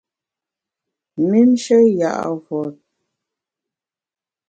[1.29, 2.13] Mümnshe ya’
[2.43, 2.77] vot.